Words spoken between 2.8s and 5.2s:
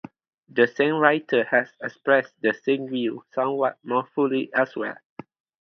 view somewhat more fully elsewhere.